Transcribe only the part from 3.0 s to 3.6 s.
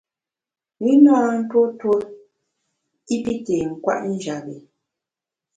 i pi té